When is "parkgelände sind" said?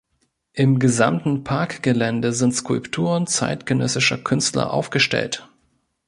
1.43-2.53